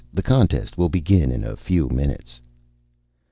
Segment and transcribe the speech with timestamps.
[0.11, 2.41] The contest will begin in a few minutes."